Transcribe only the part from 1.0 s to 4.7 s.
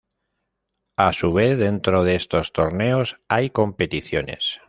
su vez, dentro de estos torneos hay competiciones.